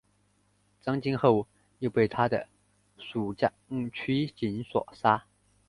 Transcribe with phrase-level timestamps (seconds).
[0.81, 1.45] 张津后
[1.77, 2.47] 又被他的
[2.97, 3.53] 属将
[3.93, 5.25] 区景所杀。